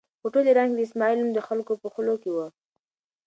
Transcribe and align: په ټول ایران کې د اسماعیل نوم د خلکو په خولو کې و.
په 0.21 0.27
ټول 0.33 0.45
ایران 0.49 0.67
کې 0.69 0.75
د 0.77 0.81
اسماعیل 0.87 1.17
نوم 1.19 1.31
د 1.33 1.39
خلکو 1.47 1.73
په 1.81 1.87
خولو 1.93 2.15
کې 2.21 2.29
و. 2.31 2.37